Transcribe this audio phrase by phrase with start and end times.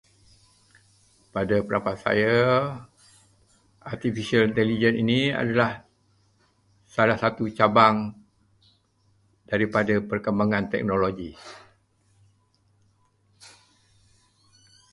[1.33, 2.33] Pada pendapat saya,
[3.93, 5.71] artificial intelligence ini adalah
[6.93, 7.97] salah satu cabang
[9.51, 11.29] daripada perkembangan teknologi.